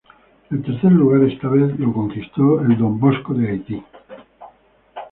[0.49, 3.83] El tercer lugar esta vez lo conquistó el Don Bosco de Haití.